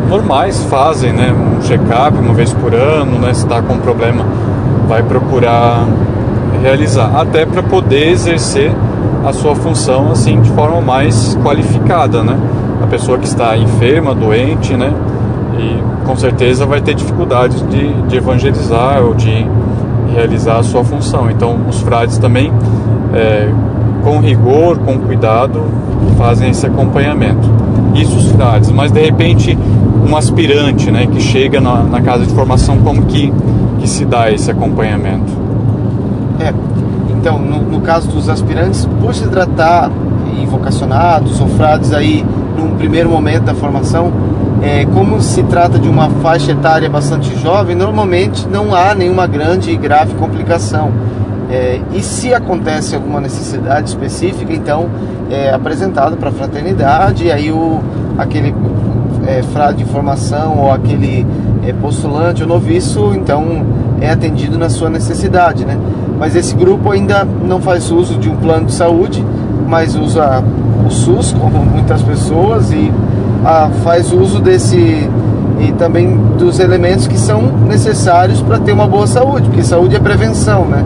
normais 0.09 0.63
fazem, 0.65 1.13
né? 1.13 1.33
Um 1.33 1.63
check-up 1.63 2.17
uma 2.19 2.33
vez 2.33 2.53
por 2.53 2.75
ano, 2.75 3.19
né? 3.19 3.35
Se 3.35 3.43
está 3.43 3.61
com 3.61 3.75
um 3.75 3.79
problema, 3.79 4.25
vai 4.89 5.03
procurar 5.03 5.85
realizar, 6.63 7.11
até 7.15 7.45
para 7.45 7.63
poder 7.63 8.09
exercer 8.09 8.73
a 9.27 9.33
sua 9.33 9.55
função 9.55 10.11
assim 10.13 10.41
de 10.41 10.51
forma 10.51 10.81
mais 10.81 11.37
qualificada, 11.43 12.23
né? 12.23 12.39
A 12.83 12.87
pessoa 12.87 13.19
que 13.19 13.27
está 13.27 13.57
enferma, 13.57 14.15
doente, 14.15 14.75
né? 14.77 14.93
E 15.59 16.07
com 16.07 16.17
certeza 16.17 16.67
vai 16.67 16.81
ter 16.81 16.95
dificuldades 16.95 17.67
de, 17.69 17.93
de 18.05 18.17
evangelizar 18.17 19.03
ou 19.03 19.15
de 19.15 19.47
realizar 20.15 20.59
a 20.59 20.63
sua 20.63 20.85
função. 20.85 21.31
Então, 21.31 21.59
os 21.69 21.81
frades 21.81 22.19
também, 22.19 22.53
é, 23.13 23.51
com 24.05 24.21
rigor, 24.21 24.79
com 24.79 24.99
cuidado, 24.99 25.65
fazem 26.17 26.51
esse 26.51 26.67
acompanhamento. 26.67 27.51
Isso 27.95 28.17
os 28.17 28.31
frades, 28.33 28.71
mas 28.71 28.93
de 28.93 29.01
repente 29.01 29.59
um 30.07 30.17
aspirante, 30.17 30.91
né, 30.91 31.07
que 31.07 31.21
chega 31.21 31.61
na, 31.61 31.83
na 31.83 32.01
casa 32.03 32.27
de 32.27 32.35
formação, 32.35 32.77
como 32.79 33.07
que, 33.07 33.33
que 33.81 33.89
se 33.89 34.05
dá 34.05 34.31
esse 34.31 34.51
acompanhamento? 34.51 35.33
É, 36.39 36.53
então, 37.11 37.39
no, 37.39 37.63
no 37.63 37.81
caso 37.81 38.09
dos 38.09 38.29
aspirantes, 38.29 38.87
por 39.01 39.15
se 39.15 39.27
tratar 39.29 39.91
em 40.37 40.45
vocacionados 40.45 41.41
ou 41.41 41.49
frades 41.49 41.93
aí 41.93 42.25
num 42.57 42.77
primeiro 42.77 43.09
momento 43.09 43.45
da 43.45 43.55
formação, 43.55 44.13
é, 44.63 44.85
como 44.87 45.21
se 45.21 45.43
trata 45.45 45.79
de 45.79 45.89
uma 45.89 46.11
faixa 46.23 46.53
etária 46.53 46.89
bastante 46.89 47.35
jovem, 47.39 47.75
normalmente 47.75 48.47
não 48.49 48.75
há 48.75 48.95
nenhuma 48.95 49.27
grande 49.27 49.71
e 49.71 49.77
grave 49.77 50.15
complicação. 50.15 50.93
É, 51.51 51.81
e 51.93 52.03
se 52.03 52.33
acontece 52.33 52.95
alguma 52.95 53.21
necessidade 53.21 53.89
específica, 53.89 54.53
então 54.53 54.89
é 55.31 55.53
apresentado 55.53 56.17
para 56.17 56.31
a 56.31 56.33
fraternidade, 56.33 57.25
e 57.25 57.33
aí 57.33 57.51
o, 57.51 57.81
aquele 58.17 58.55
é, 59.27 59.43
frade 59.43 59.79
de 59.79 59.85
formação 59.85 60.59
ou 60.59 60.73
aquele 60.73 61.27
é, 61.67 61.73
postulante 61.73 62.43
ou 62.43 62.49
noviço, 62.49 63.13
então 63.15 63.65
é 64.01 64.11
atendido 64.11 64.59
na 64.59 64.69
sua 64.69 64.91
necessidade, 64.91 65.65
né? 65.65 65.79
Mas 66.19 66.37
esse 66.37 66.55
grupo 66.55 66.91
ainda 66.91 67.25
não 67.25 67.61
faz 67.61 67.91
uso 67.91 68.19
de 68.19 68.29
um 68.29 68.37
plano 68.37 68.67
de 68.67 68.73
saúde, 68.73 69.25
mas 69.67 69.97
usa 69.97 70.43
o 70.87 70.91
SUS, 70.91 71.33
como 71.33 71.65
muitas 71.65 72.03
pessoas, 72.03 72.71
e 72.71 72.93
ah, 73.45 73.71
faz 73.83 74.13
uso 74.13 74.41
desse 74.41 75.09
e 75.61 75.73
também 75.73 76.17
dos 76.37 76.59
elementos 76.59 77.07
que 77.07 77.19
são 77.19 77.43
necessários 77.67 78.43
para 78.43 78.59
ter 78.59 78.73
uma 78.73 78.87
boa 78.87 79.07
saúde, 79.07 79.49
porque 79.49 79.63
saúde 79.63 79.97
é 79.97 80.01
prevenção, 80.01 80.67
né? 80.67 80.85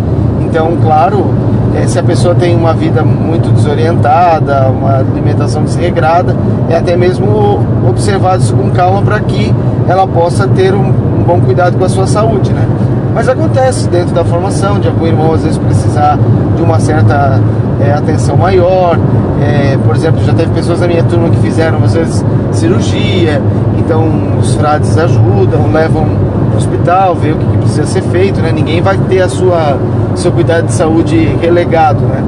Então, 0.50 0.78
claro, 0.82 1.26
é, 1.74 1.86
se 1.86 1.98
a 1.98 2.02
pessoa 2.02 2.34
tem 2.34 2.56
uma 2.56 2.72
vida 2.72 3.04
muito 3.04 3.50
desorientada, 3.50 4.68
uma 4.70 4.96
alimentação 4.98 5.62
desregrada, 5.62 6.34
é 6.70 6.76
até 6.76 6.96
mesmo 6.96 7.60
observado 7.86 8.42
isso 8.42 8.54
com 8.54 8.70
calma 8.70 9.02
para 9.02 9.20
que 9.20 9.54
ela 9.86 10.06
possa 10.06 10.48
ter 10.48 10.74
um, 10.74 10.88
um, 10.88 11.24
bom 11.26 11.40
cuidado 11.40 11.76
com 11.76 11.84
a 11.84 11.88
sua 11.88 12.06
saúde, 12.06 12.52
né? 12.52 12.66
Mas 13.14 13.28
acontece 13.28 13.88
dentro 13.88 14.14
da 14.14 14.24
formação 14.24 14.78
de 14.78 14.88
algum 14.88 15.06
irmão 15.06 15.32
às 15.32 15.42
vezes 15.42 15.58
precisar 15.58 16.18
de 16.56 16.62
uma 16.62 16.80
certa 16.80 17.40
é, 17.80 17.92
atenção 17.92 18.36
maior. 18.36 18.98
É, 19.40 19.76
por 19.84 19.94
exemplo, 19.94 20.24
já 20.24 20.32
teve 20.32 20.50
pessoas 20.52 20.80
da 20.80 20.88
minha 20.88 21.02
turma 21.02 21.28
que 21.28 21.38
fizeram 21.38 21.78
às 21.84 21.92
vezes 21.92 22.24
cirurgia, 22.52 23.40
então 23.78 24.38
os 24.40 24.54
frades 24.54 24.96
ajudam, 24.96 25.70
levam 25.72 26.04
para 26.04 26.54
o 26.54 26.56
hospital, 26.56 27.14
vê 27.14 27.32
o 27.32 27.36
que, 27.36 27.58
precisa 27.58 27.86
ser 27.86 28.02
feito, 28.02 28.40
né? 28.40 28.50
Ninguém 28.50 28.80
vai 28.80 28.96
ter 29.08 29.20
a 29.20 29.28
sua 29.28 29.76
seu 30.18 30.32
cuidado 30.32 30.66
de 30.66 30.72
saúde 30.72 31.16
relegado, 31.40 32.00
né? 32.00 32.22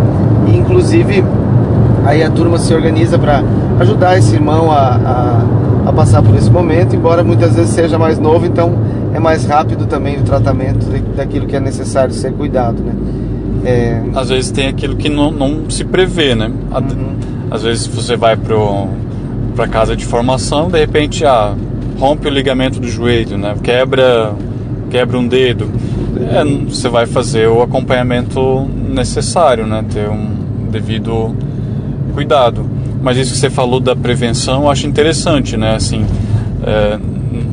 E, 0.49 0.57
inclusive 0.57 1.25
aí 2.05 2.23
a 2.23 2.31
turma 2.31 2.59
se 2.59 2.73
organiza 2.75 3.19
para 3.19 3.43
ajudar 3.79 4.19
esse 4.19 4.35
irmão 4.35 4.71
a, 4.71 4.97
a, 5.85 5.89
a, 5.89 5.93
passar 5.93 6.23
por 6.23 6.35
esse 6.35 6.51
momento, 6.51 6.97
embora 6.97 7.23
muitas 7.23 7.55
vezes 7.55 7.73
seja 7.73 7.99
mais 7.99 8.19
novo, 8.19 8.47
então 8.47 8.73
é 9.15 9.19
mais 9.19 9.45
rápido 9.45 9.87
também 9.87 10.19
o 10.19 10.23
tratamento 10.23 10.87
daquilo 11.17 11.47
que 11.47 11.57
é 11.57 11.61
necessário 11.61 12.13
ser 12.13 12.33
cuidado, 12.33 12.83
né? 12.83 12.95
É... 13.65 14.03
Às 14.15 14.31
vezes 14.31 14.51
tem 14.51 14.69
aquilo 14.69 14.97
que 14.97 15.09
não, 15.09 15.31
não 15.31 15.69
se 15.69 15.85
prevê, 15.85 16.35
né? 16.35 16.47
Uhum. 16.47 17.17
Às 17.51 17.63
vezes 17.63 17.87
você 17.87 18.17
vai 18.17 18.37
para 18.37 19.69
casa 19.69 19.95
de 19.95 20.05
formação, 20.05 20.71
de 20.71 20.79
repente 20.79 21.25
ah, 21.25 21.55
rompe 21.99 22.27
o 22.27 22.31
ligamento 22.31 22.81
do 22.81 22.89
joelho, 22.89 23.37
né? 23.37 23.55
Quebra, 23.63 24.33
quebra 24.91 25.19
um 25.19 25.27
dedo. 25.27 25.69
É, 26.31 26.45
você 26.45 26.89
vai 26.89 27.07
fazer 27.07 27.49
o 27.49 27.61
acompanhamento 27.61 28.69
necessário, 28.89 29.67
né? 29.67 29.85
Ter 29.93 30.09
um 30.09 30.29
devido 30.71 31.35
cuidado. 32.15 32.65
Mas 33.03 33.17
isso 33.17 33.33
que 33.33 33.39
você 33.39 33.51
falou 33.51 33.81
da 33.81 33.97
prevenção, 33.97 34.63
eu 34.63 34.71
acho 34.71 34.87
interessante, 34.87 35.57
né? 35.57 35.75
Assim, 35.75 36.05
é, 36.63 36.99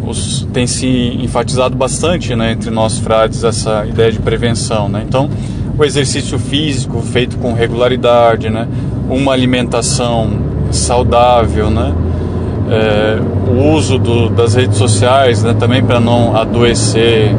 os, 0.05 0.47
tem 0.53 0.67
se 0.67 0.87
enfatizado 0.87 1.75
bastante, 1.75 2.35
né, 2.35 2.51
entre 2.51 2.69
nós 2.69 2.97
frades 2.97 3.43
essa 3.43 3.85
ideia 3.85 4.11
de 4.11 4.19
prevenção, 4.19 4.87
né? 4.87 5.03
Então, 5.07 5.29
o 5.77 5.83
exercício 5.83 6.39
físico 6.39 7.01
feito 7.01 7.37
com 7.37 7.53
regularidade, 7.53 8.49
né? 8.49 8.67
uma 9.09 9.31
alimentação 9.31 10.29
saudável, 10.71 11.69
né? 11.69 11.93
É, 12.69 13.19
o 13.49 13.73
uso 13.73 13.97
do, 13.97 14.29
das 14.29 14.55
redes 14.55 14.77
sociais 14.77 15.41
né? 15.41 15.55
também 15.57 15.81
para 15.81 16.01
não 16.01 16.35
adoecer 16.35 17.33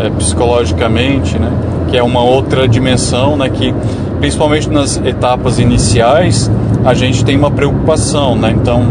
é, 0.00 0.10
psicologicamente, 0.10 1.38
né? 1.38 1.50
que 1.88 1.96
é 1.96 2.02
uma 2.02 2.22
outra 2.22 2.68
dimensão 2.68 3.36
né? 3.36 3.48
que 3.48 3.74
principalmente 4.18 4.68
nas 4.68 4.96
etapas 4.98 5.58
iniciais 5.58 6.50
a 6.84 6.94
gente 6.94 7.24
tem 7.24 7.36
uma 7.36 7.50
preocupação, 7.50 8.36
né? 8.36 8.54
então 8.54 8.84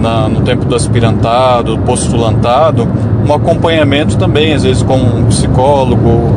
na, 0.00 0.28
no 0.28 0.42
tempo 0.42 0.64
do 0.64 0.74
aspirantado, 0.74 1.78
postulantado, 1.78 2.86
um 3.26 3.32
acompanhamento 3.32 4.16
também, 4.16 4.52
às 4.54 4.62
vezes 4.62 4.82
com 4.82 4.96
um 4.96 5.24
psicólogo, 5.24 6.32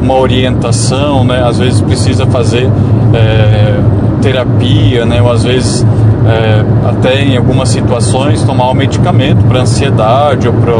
uma 0.00 0.18
orientação, 0.18 1.24
né? 1.24 1.42
Às 1.44 1.58
vezes 1.58 1.80
precisa 1.80 2.26
fazer 2.26 2.68
é, 3.14 3.80
terapia, 4.22 5.04
né? 5.04 5.20
Ou 5.22 5.30
às 5.30 5.44
vezes 5.44 5.86
é, 6.26 6.88
até 6.88 7.22
em 7.22 7.36
algumas 7.36 7.68
situações 7.68 8.42
tomar 8.42 8.70
um 8.70 8.74
medicamento 8.74 9.44
para 9.44 9.60
ansiedade 9.60 10.48
ou 10.48 10.54
para, 10.54 10.72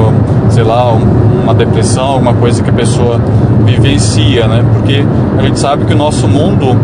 sei 0.61 0.69
lá, 0.69 0.93
uma 0.93 1.55
depressão, 1.55 2.05
alguma 2.05 2.35
coisa 2.35 2.63
que 2.63 2.69
a 2.69 2.73
pessoa 2.73 3.19
vivencia, 3.65 4.47
né? 4.47 4.63
Porque 4.75 5.03
a 5.39 5.43
gente 5.43 5.59
sabe 5.59 5.87
que 5.87 5.95
o 5.95 5.97
nosso 5.97 6.29
mundo 6.29 6.77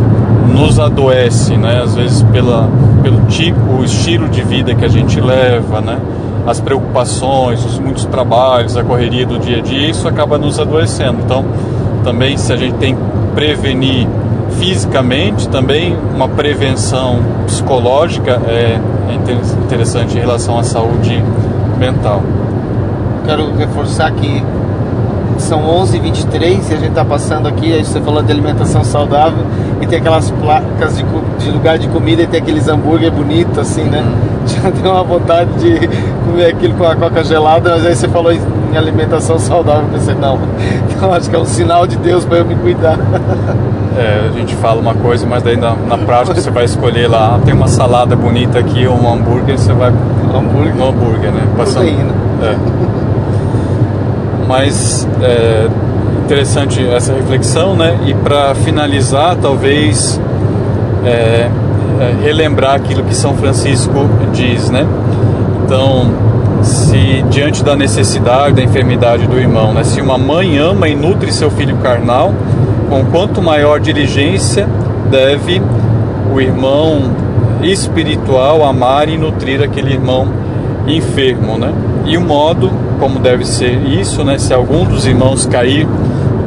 nos 0.51 0.81
adoece, 0.81 1.59
né? 1.59 1.83
Às 1.83 1.95
vezes 1.95 2.23
pela, 2.23 2.71
pelo 3.03 3.21
tipo, 3.27 3.61
o 3.79 3.85
estilo 3.85 4.31
de 4.31 4.41
vida 4.41 4.75
que 4.75 4.83
a 4.83 4.89
gente 4.89 5.21
leva, 5.21 5.83
né? 5.83 5.99
As 6.47 6.59
preocupações, 6.59 7.63
os 7.67 7.79
muitos 7.79 8.07
trabalhos, 8.07 8.79
a 8.79 8.83
correria 8.83 9.27
do 9.27 9.39
dia 9.39 9.59
a 9.59 9.61
dia, 9.61 9.91
isso 9.91 10.09
acaba 10.09 10.39
nos 10.39 10.59
adoecendo. 10.59 11.19
Então, 11.23 11.45
também 12.03 12.39
se 12.39 12.51
a 12.51 12.57
gente 12.57 12.77
tem 12.77 12.95
que 12.95 13.03
prevenir 13.35 14.09
fisicamente, 14.59 15.51
também 15.51 15.95
uma 16.15 16.29
prevenção 16.31 17.19
psicológica 17.45 18.41
é, 18.49 18.81
é 19.11 19.15
interessante 19.67 20.17
em 20.17 20.21
relação 20.21 20.59
à 20.59 20.63
saúde 20.63 21.23
mental. 21.79 22.23
Quero 23.27 23.53
reforçar 23.57 24.11
que 24.13 24.43
são 25.39 25.63
11h23 25.63 26.43
e 26.43 26.75
a 26.75 26.77
gente 26.77 26.89
está 26.89 27.05
passando 27.05 27.47
aqui, 27.47 27.73
aí 27.73 27.85
você 27.85 28.01
falou 28.01 28.23
de 28.23 28.33
alimentação 28.33 28.83
saudável 28.85 29.45
e 29.81 29.87
tem 29.87 29.99
aquelas 29.99 30.31
placas 30.31 30.97
de, 30.97 31.05
de 31.39 31.51
lugar 31.51 31.79
de 31.79 31.89
comida 31.89 32.23
e 32.23 32.27
tem 32.27 32.41
aqueles 32.41 32.69
hambúrguer 32.69 33.11
bonitos 33.11 33.59
assim, 33.59 33.85
né? 33.85 34.01
Uhum. 34.01 34.47
Já 34.47 34.71
deu 34.71 34.93
uma 34.93 35.03
vontade 35.03 35.51
de 35.59 35.89
comer 36.25 36.47
aquilo 36.47 36.75
com 36.75 36.85
a 36.85 36.95
coca 36.95 37.25
gelada, 37.25 37.71
mas 37.71 37.85
aí 37.85 37.95
você 37.97 38.09
falou 38.09 38.33
em 38.33 38.77
alimentação 38.77 39.39
saudável, 39.39 39.83
eu 39.83 39.99
pensei, 39.99 40.15
não, 40.15 40.39
então 40.89 41.13
acho 41.13 41.29
que 41.29 41.37
é 41.37 41.39
um 41.39 41.45
sinal 41.45 41.87
de 41.87 41.97
Deus 41.97 42.25
para 42.25 42.39
eu 42.39 42.45
me 42.45 42.55
cuidar. 42.55 42.99
É, 43.99 44.29
a 44.29 44.31
gente 44.31 44.55
fala 44.57 44.79
uma 44.79 44.93
coisa, 44.93 45.27
mas 45.27 45.43
daí 45.43 45.57
na, 45.57 45.75
na 45.75 45.97
prática 45.97 46.39
você 46.39 46.51
vai 46.51 46.67
escolher 46.67 47.09
lá, 47.09 47.41
tem 47.47 47.55
uma 47.55 47.67
salada 47.67 48.15
bonita 48.15 48.59
aqui, 48.59 48.87
ou 48.87 48.95
um 48.95 49.11
hambúrguer, 49.11 49.59
você 49.59 49.73
vai 49.73 49.89
hambúrguer. 49.89 50.75
no 50.75 50.89
hambúrguer, 50.89 51.33
né? 51.33 51.41
Passando, 51.57 51.87
Proteína. 51.87 52.13
É. 52.43 53.06
Mas 54.47 55.07
é 55.23 55.69
interessante 56.25 56.85
essa 56.89 57.13
reflexão, 57.13 57.77
né? 57.77 57.99
E 58.07 58.15
para 58.15 58.55
finalizar, 58.55 59.37
talvez 59.37 60.21
é, 61.05 61.49
é, 62.01 62.15
relembrar 62.23 62.75
aquilo 62.75 63.05
que 63.05 63.15
São 63.15 63.35
Francisco 63.37 64.09
diz, 64.33 64.71
né? 64.71 64.87
Então, 65.65 66.11
se 66.63 67.23
diante 67.31 67.63
da 67.63 67.77
necessidade, 67.77 68.57
da 68.57 68.63
enfermidade 68.63 69.27
do 69.27 69.39
irmão, 69.39 69.73
né? 69.73 69.85
Se 69.85 70.01
uma 70.01 70.19
mãe 70.19 70.59
ama 70.59 70.89
e 70.89 70.95
nutre 70.95 71.33
seu 71.33 71.51
filho 71.51 71.77
carnal, 71.77 72.35
com 72.89 73.05
quanto 73.07 73.41
maior 73.43 73.81
diligência 73.81 74.69
deve 75.11 75.63
o 76.33 76.41
irmão 76.41 77.11
espiritual 77.63 78.65
amar 78.65 79.09
e 79.09 79.17
nutrir 79.17 79.63
aquele 79.63 79.93
irmão 79.93 80.29
enfermo, 80.87 81.59
né? 81.59 81.73
E 82.07 82.17
o 82.17 82.21
modo 82.21 82.71
como 83.01 83.19
deve 83.19 83.45
ser 83.45 83.83
isso, 83.87 84.25
né? 84.25 84.39
Se 84.39 84.55
algum 84.55 84.85
dos 84.85 85.07
irmãos 85.07 85.45
cair 85.47 85.87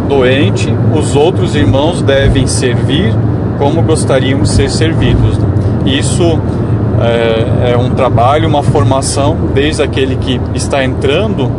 doente, 0.08 0.74
os 0.96 1.16
outros 1.16 1.56
irmãos 1.56 2.02
devem 2.02 2.48
servir 2.48 3.14
como 3.58 3.82
gostariam 3.82 4.42
de 4.42 4.50
ser 4.50 4.70
servidos. 4.70 5.38
Né? 5.38 5.48
Isso 5.86 6.40
é, 7.02 7.72
é, 7.72 7.78
um 7.78 7.92
trabalho, 7.92 8.48
uma 8.48 8.64
formação, 8.64 9.38
desde 9.54 9.84
aquele 9.84 10.16
que 10.16 10.40
está 10.56 10.84
entrando 10.84 11.52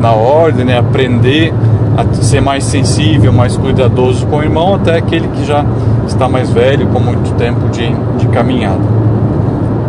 na 0.00 0.12
ordem, 0.12 0.64
né, 0.64 0.78
aprender 0.78 1.52
a 1.96 2.22
ser 2.22 2.40
mais 2.40 2.64
sensível, 2.64 3.32
mais 3.32 3.56
cuidadoso 3.56 4.26
com 4.26 4.36
o 4.38 4.42
irmão, 4.42 4.74
até 4.74 4.96
aquele 4.98 5.28
que 5.28 5.44
já 5.44 5.64
está 6.06 6.28
mais 6.28 6.50
velho, 6.50 6.88
com 6.88 7.00
muito 7.00 7.34
tempo 7.36 7.68
de, 7.70 7.88
de 8.18 8.28
caminhada. 8.28 9.03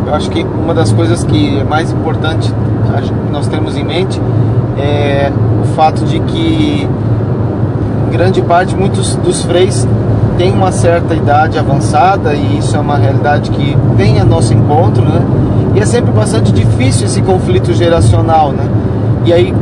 Eu 0.06 0.14
acho 0.14 0.30
que 0.30 0.44
uma 0.44 0.74
das 0.74 0.92
coisas 0.92 1.24
que 1.24 1.60
é 1.60 1.64
mais 1.64 1.92
importante 1.92 2.54
nós 3.32 3.48
temos 3.48 3.76
em 3.76 3.84
mente 3.84 4.22
é 4.78 5.32
o 5.62 5.66
fato 5.76 6.06
de 6.06 6.20
que 6.20 6.88
grande 8.12 8.42
parte, 8.42 8.76
muitos 8.76 9.16
dos 9.16 9.44
freis 9.44 9.86
têm 10.38 10.52
uma 10.52 10.72
certa 10.72 11.14
idade 11.16 11.58
avançada 11.58 12.34
e 12.34 12.60
isso 12.60 12.76
é 12.76 12.80
uma 12.80 12.98
realidade 12.98 13.50
que 13.52 13.76
vem 13.96 14.20
a 14.20 14.26
nosso 14.26 14.54
encontro, 14.54 15.04
né? 15.04 15.22
E 15.76 15.80
é 15.80 15.86
sempre 15.86 16.12
bastante 16.12 16.52
difícil 16.52 17.08
esse 17.08 17.22
conflito 17.22 17.74
geracional, 17.74 18.52
né? 18.52 18.64
E 19.26 19.34
aí 19.34 19.54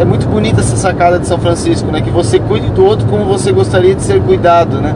é 0.00 0.04
muito 0.04 0.26
bonita 0.26 0.60
essa 0.60 0.76
sacada 0.76 1.18
de 1.18 1.26
São 1.26 1.38
Francisco, 1.38 1.90
né? 1.90 2.00
Que 2.00 2.10
você 2.10 2.38
cuide 2.38 2.70
do 2.70 2.84
outro 2.84 3.06
como 3.08 3.24
você 3.24 3.52
gostaria 3.52 3.94
de 3.94 4.02
ser 4.02 4.22
cuidado, 4.22 4.80
né? 4.80 4.94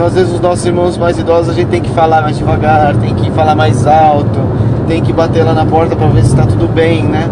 Então 0.00 0.08
às 0.08 0.14
vezes 0.14 0.32
os 0.32 0.40
nossos 0.40 0.64
irmãos 0.64 0.96
mais 0.96 1.18
idosos 1.18 1.50
a 1.50 1.52
gente 1.52 1.68
tem 1.68 1.82
que 1.82 1.90
falar 1.90 2.22
mais 2.22 2.38
devagar, 2.38 2.96
tem 2.96 3.14
que 3.14 3.30
falar 3.32 3.54
mais 3.54 3.86
alto, 3.86 4.40
tem 4.88 5.02
que 5.02 5.12
bater 5.12 5.44
lá 5.44 5.52
na 5.52 5.66
porta 5.66 5.94
para 5.94 6.06
ver 6.06 6.22
se 6.22 6.28
está 6.28 6.46
tudo 6.46 6.66
bem, 6.66 7.02
né? 7.02 7.28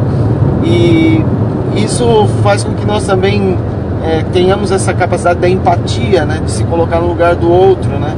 E 0.63 1.25
isso 1.77 2.29
faz 2.43 2.63
com 2.63 2.75
que 2.75 2.85
nós 2.85 3.07
também 3.07 3.57
é, 4.05 4.23
tenhamos 4.35 4.71
essa 4.71 4.93
capacidade 4.93 5.41
da 5.41 5.49
empatia, 5.49 6.27
né, 6.27 6.43
de 6.45 6.51
se 6.51 6.63
colocar 6.65 7.01
no 7.01 7.09
lugar 7.09 7.37
do 7.37 7.51
outro, 7.51 7.89
né? 7.93 8.15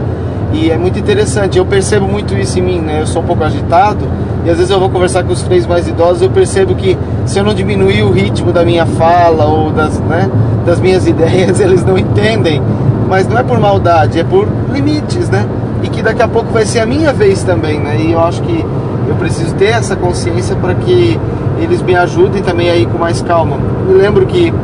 E 0.53 0.69
é 0.69 0.77
muito 0.77 0.99
interessante, 0.99 1.57
eu 1.57 1.65
percebo 1.65 2.09
muito 2.09 2.35
isso 2.35 2.59
em 2.59 2.63
mim, 2.63 2.81
né? 2.81 3.03
Eu 3.03 3.07
sou 3.07 3.23
um 3.23 3.27
pouco 3.27 3.45
agitado 3.45 4.05
e 4.45 4.51
às 4.51 4.57
vezes 4.57 4.73
eu 4.73 4.81
vou 4.81 4.91
conversar 4.91 5.23
com 5.23 5.33
os 5.33 5.43
três 5.43 5.65
mais 5.65 5.87
idosos, 5.87 6.23
eu 6.23 6.31
percebo 6.31 6.75
que 6.75 6.99
se 7.25 7.39
eu 7.39 7.45
não 7.45 7.55
diminuir 7.55 8.03
o 8.03 8.11
ritmo 8.11 8.53
da 8.53 8.65
minha 8.65 8.85
fala 8.85 9.45
ou 9.45 9.71
das, 9.71 10.01
né, 10.01 10.29
das 10.67 10.81
minhas 10.81 11.07
ideias, 11.09 11.61
eles 11.61 11.85
não 11.85 11.97
entendem. 11.97 12.61
Mas 13.11 13.27
não 13.27 13.37
é 13.37 13.43
por 13.43 13.59
maldade, 13.59 14.21
é 14.21 14.25
por 14.25 14.47
limites, 14.73 15.29
né? 15.29 15.45
E 15.83 15.89
que 15.89 16.01
daqui 16.01 16.23
a 16.23 16.29
pouco 16.29 16.53
vai 16.53 16.65
ser 16.65 16.79
a 16.79 16.87
minha 16.87 17.13
vez 17.13 17.43
também, 17.43 17.81
né? 17.81 17.97
E 18.01 18.13
eu 18.13 18.21
acho 18.21 18.41
que 18.41 18.65
eu 19.09 19.17
preciso 19.17 19.53
ter 19.57 19.71
essa 19.71 19.97
consciência 19.97 20.55
para 20.55 20.75
que 20.77 21.19
eles 21.59 21.83
me 21.83 21.97
ajudem 21.97 22.41
também 22.41 22.71
a 22.71 22.77
ir 22.77 22.87
com 22.87 22.99
mais 22.99 23.21
calma. 23.21 23.59
Me 23.85 23.95
lembro 23.95 24.25
que 24.27 24.55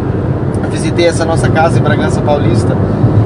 visitei 0.70 1.06
essa 1.08 1.24
nossa 1.24 1.48
casa 1.48 1.80
em 1.80 1.82
Bragança 1.82 2.20
Paulista 2.20 2.76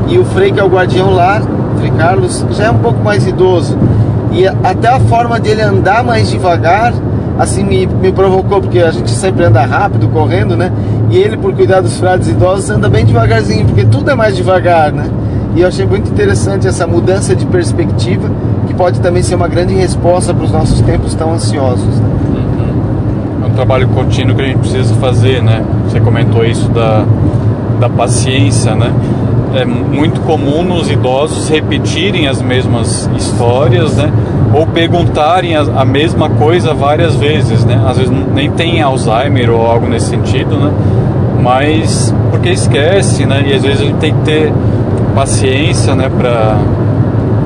e 0.08 0.18
o 0.18 0.24
Frei, 0.24 0.52
que 0.52 0.58
é 0.58 0.64
o 0.64 0.68
guardião 0.68 1.12
lá, 1.12 1.42
Frei 1.76 1.90
Carlos, 1.90 2.46
já 2.52 2.64
é 2.64 2.70
um 2.70 2.78
pouco 2.78 3.04
mais 3.04 3.26
idoso. 3.26 3.76
E 4.32 4.46
até 4.46 4.88
a 4.88 5.00
forma 5.00 5.38
dele 5.38 5.60
andar 5.60 6.02
mais 6.02 6.30
devagar, 6.30 6.94
assim, 7.40 7.64
me, 7.64 7.86
me 7.86 8.12
provocou, 8.12 8.60
porque 8.60 8.80
a 8.80 8.90
gente 8.90 9.10
sempre 9.10 9.44
anda 9.46 9.64
rápido, 9.64 10.06
correndo, 10.08 10.58
né? 10.58 10.70
E 11.10 11.16
ele, 11.16 11.38
por 11.38 11.54
cuidar 11.54 11.80
dos 11.80 11.98
frades 11.98 12.28
idosos, 12.28 12.68
anda 12.68 12.86
bem 12.86 13.02
devagarzinho, 13.02 13.64
porque 13.64 13.86
tudo 13.86 14.10
é 14.10 14.14
mais 14.14 14.36
devagar, 14.36 14.92
né? 14.92 15.08
E 15.56 15.62
eu 15.62 15.68
achei 15.68 15.86
muito 15.86 16.10
interessante 16.10 16.68
essa 16.68 16.86
mudança 16.86 17.34
de 17.34 17.46
perspectiva, 17.46 18.30
que 18.66 18.74
pode 18.74 19.00
também 19.00 19.22
ser 19.22 19.36
uma 19.36 19.48
grande 19.48 19.74
resposta 19.74 20.34
para 20.34 20.44
os 20.44 20.52
nossos 20.52 20.82
tempos 20.82 21.14
tão 21.14 21.32
ansiosos. 21.32 21.98
Né? 21.98 22.08
Uhum. 22.34 23.44
É 23.44 23.46
um 23.46 23.54
trabalho 23.54 23.88
contínuo 23.88 24.36
que 24.36 24.42
a 24.42 24.44
gente 24.44 24.58
precisa 24.58 24.94
fazer, 24.96 25.42
né? 25.42 25.64
Você 25.88 25.98
comentou 25.98 26.44
isso 26.44 26.68
da, 26.68 27.06
da 27.80 27.88
paciência, 27.88 28.74
né? 28.74 28.92
É 29.54 29.64
muito 29.64 30.20
comum 30.20 30.62
nos 30.62 30.90
idosos 30.90 31.48
repetirem 31.48 32.28
as 32.28 32.42
mesmas 32.42 33.08
histórias, 33.16 33.96
né? 33.96 34.12
Ou 34.52 34.66
perguntarem 34.66 35.56
a, 35.56 35.60
a 35.60 35.84
mesma 35.84 36.28
coisa 36.28 36.74
várias 36.74 37.14
vezes, 37.14 37.64
né? 37.64 37.80
Às 37.86 37.98
vezes 37.98 38.12
nem 38.34 38.50
tem 38.50 38.82
Alzheimer 38.82 39.50
ou 39.50 39.64
algo 39.64 39.86
nesse 39.86 40.06
sentido, 40.06 40.56
né? 40.56 40.72
Mas 41.40 42.14
porque 42.30 42.50
esquece, 42.50 43.24
né? 43.26 43.44
E 43.46 43.52
às 43.52 43.62
vezes 43.62 43.80
a 43.80 43.84
gente 43.84 43.98
tem 43.98 44.14
que 44.14 44.20
ter 44.22 44.52
paciência, 45.14 45.94
né? 45.94 46.08
Para 46.08 46.58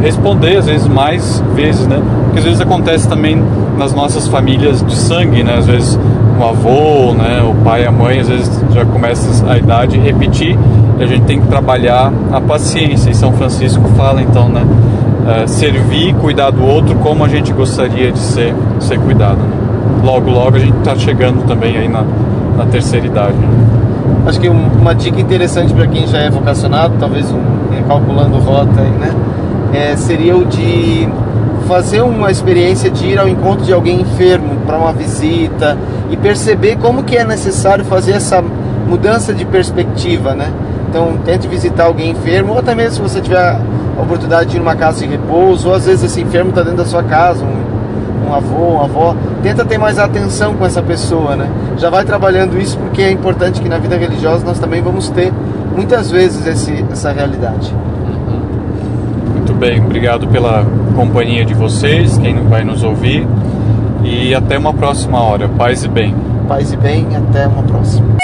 responder 0.02 0.56
às 0.56 0.66
vezes 0.66 0.86
mais 0.88 1.42
vezes, 1.54 1.86
né? 1.86 2.00
Porque 2.24 2.38
às 2.38 2.44
vezes 2.44 2.60
acontece 2.60 3.08
também 3.08 3.42
nas 3.78 3.94
nossas 3.94 4.26
famílias 4.26 4.82
de 4.82 4.94
sangue, 4.94 5.42
né? 5.42 5.56
Às 5.58 5.66
vezes 5.66 5.98
o 6.38 6.44
avô, 6.44 7.14
né, 7.14 7.42
o 7.42 7.54
pai, 7.62 7.86
a 7.86 7.92
mãe, 7.92 8.20
às 8.20 8.28
vezes 8.28 8.50
já 8.72 8.84
começa 8.84 9.50
a 9.50 9.56
idade 9.56 9.98
repetir 9.98 10.58
e 10.98 11.02
a 11.02 11.06
gente 11.06 11.22
tem 11.22 11.40
que 11.40 11.46
trabalhar 11.46 12.12
a 12.32 12.40
paciência. 12.40 13.10
E 13.10 13.14
São 13.14 13.32
Francisco 13.32 13.82
fala 13.96 14.20
então, 14.20 14.48
né, 14.48 14.64
é, 15.26 15.46
servir, 15.46 16.14
cuidar 16.14 16.50
do 16.50 16.64
outro 16.64 16.94
como 16.96 17.24
a 17.24 17.28
gente 17.28 17.52
gostaria 17.52 18.12
de 18.12 18.18
ser, 18.18 18.54
ser 18.80 18.98
cuidado. 18.98 19.38
Né? 19.38 20.02
Logo, 20.02 20.30
logo 20.30 20.56
a 20.56 20.58
gente 20.58 20.76
está 20.78 20.96
chegando 20.96 21.46
também 21.46 21.76
aí 21.76 21.88
na, 21.88 22.04
na 22.56 22.66
terceira 22.66 23.06
idade. 23.06 23.36
Né? 23.36 23.48
Acho 24.26 24.40
que 24.40 24.48
uma 24.48 24.94
dica 24.94 25.20
interessante 25.20 25.72
para 25.72 25.86
quem 25.86 26.06
já 26.06 26.18
é 26.18 26.30
vocacionado, 26.30 26.94
talvez 26.98 27.30
um, 27.30 27.54
calculando 27.86 28.38
rota 28.38 28.80
aí, 28.80 28.90
né, 28.90 29.14
é, 29.72 29.96
seria 29.96 30.36
o 30.36 30.44
de 30.44 31.08
fazer 31.66 32.02
uma 32.02 32.30
experiência 32.30 32.90
de 32.90 33.06
ir 33.06 33.18
ao 33.18 33.28
encontro 33.28 33.64
de 33.64 33.72
alguém 33.72 34.00
enfermo 34.00 34.56
para 34.66 34.76
uma 34.76 34.92
visita 34.92 35.78
e 36.10 36.16
perceber 36.16 36.76
como 36.76 37.02
que 37.02 37.16
é 37.16 37.24
necessário 37.24 37.84
fazer 37.84 38.12
essa 38.12 38.42
mudança 38.86 39.32
de 39.32 39.44
perspectiva, 39.44 40.34
né? 40.34 40.52
Então 40.88 41.18
tente 41.24 41.48
visitar 41.48 41.84
alguém 41.84 42.10
enfermo 42.10 42.52
ou 42.52 42.58
até 42.58 42.74
mesmo 42.74 42.92
se 42.92 43.00
você 43.00 43.20
tiver 43.20 43.58
a 43.96 44.02
oportunidade 44.02 44.50
de 44.50 44.56
ir 44.56 44.58
numa 44.58 44.76
casa 44.76 45.00
de 45.00 45.06
repouso 45.06 45.68
ou 45.68 45.74
às 45.74 45.86
vezes 45.86 46.04
esse 46.04 46.20
enfermo 46.20 46.50
está 46.50 46.62
dentro 46.62 46.78
da 46.78 46.84
sua 46.84 47.02
casa, 47.02 47.44
um, 47.44 48.28
um 48.28 48.34
avô, 48.34 48.74
uma 48.74 48.84
avó, 48.84 49.16
tenta 49.42 49.64
ter 49.64 49.78
mais 49.78 49.98
atenção 49.98 50.54
com 50.54 50.64
essa 50.64 50.82
pessoa, 50.82 51.36
né? 51.36 51.48
Já 51.76 51.90
vai 51.90 52.04
trabalhando 52.04 52.58
isso 52.58 52.78
porque 52.78 53.02
é 53.02 53.10
importante 53.10 53.60
que 53.60 53.68
na 53.68 53.78
vida 53.78 53.96
religiosa 53.96 54.44
nós 54.44 54.58
também 54.58 54.82
vamos 54.82 55.08
ter 55.10 55.32
muitas 55.74 56.10
vezes 56.10 56.46
esse, 56.46 56.84
essa 56.90 57.12
realidade. 57.12 57.74
Muito 59.32 59.52
bem, 59.54 59.80
obrigado 59.84 60.26
pela 60.28 60.64
companhia 60.94 61.44
de 61.44 61.54
vocês, 61.54 62.16
quem 62.18 62.34
vai 62.48 62.64
nos 62.64 62.82
ouvir. 62.82 63.26
E 64.02 64.34
até 64.34 64.58
uma 64.58 64.72
próxima 64.74 65.20
hora. 65.22 65.48
Paz 65.48 65.82
e 65.84 65.88
bem. 65.88 66.14
Paz 66.46 66.72
e 66.72 66.76
bem, 66.76 67.06
até 67.16 67.46
uma 67.46 67.62
próxima. 67.62 68.23